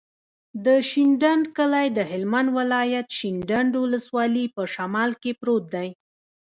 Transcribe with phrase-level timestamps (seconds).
[0.65, 5.89] د شینډنډ کلی د هلمند ولایت، شینډنډ ولسوالي په شمال کې پروت دی.